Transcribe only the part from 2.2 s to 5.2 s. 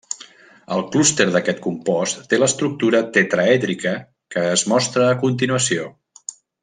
té l'estructura tetraèdrica que es mostra